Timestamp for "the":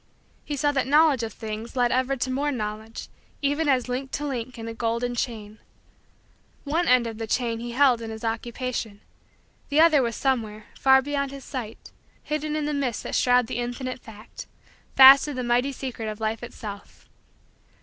7.19-7.27, 9.69-9.79, 12.65-12.73, 13.45-13.59, 15.35-15.43